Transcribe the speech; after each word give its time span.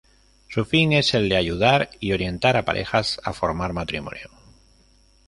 Su 0.49 0.65
fin 0.65 0.93
es 0.93 1.13
el 1.13 1.29
de 1.29 1.35
ayudar 1.37 1.91
y 1.99 2.13
orientar 2.13 2.57
a 2.57 2.65
parejas 2.65 3.19
a 3.23 3.33
formar 3.33 3.71
matrimonio. 3.73 4.31